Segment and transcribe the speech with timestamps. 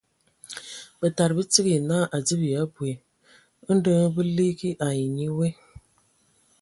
[0.99, 2.93] Bǝtada bə tsig naa a adzib ya abui.
[3.75, 5.47] Ndɔ hm bə ligi ai nye we.